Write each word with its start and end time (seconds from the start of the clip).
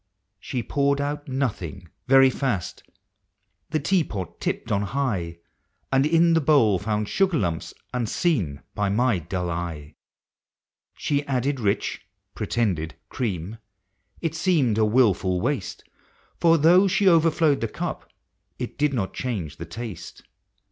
She 0.39 0.63
poured 0.63 0.99
out 0.99 1.27
nothing, 1.27 1.87
very 2.07 2.31
fast— 2.31 2.81
the 3.69 3.79
tea 3.79 4.03
pot 4.03 4.39
tipped 4.41 4.71
on 4.71 4.81
high,— 4.81 5.37
And 5.93 6.07
in 6.07 6.33
the 6.33 6.41
bowl 6.41 6.79
found 6.79 7.07
sugar 7.07 7.37
lumps 7.37 7.71
unseen 7.93 8.63
by 8.73 8.89
my 8.89 9.19
dull 9.19 9.51
eve. 9.71 9.93
She 10.95 11.21
added 11.27 11.59
rich 11.59 12.01
(pretended) 12.33 12.95
cream— 13.09 13.59
it 14.23 14.33
seemed 14.33 14.79
a 14.79 14.85
wilful 14.85 15.39
waste, 15.39 15.83
For 16.39 16.57
though 16.57 16.87
she 16.87 17.07
overflowed 17.07 17.61
the 17.61 17.67
cup, 17.67 18.09
it 18.57 18.79
did 18.79 18.95
not 18.95 19.13
change 19.13 19.57
the 19.57 19.65
taste. 19.67 20.23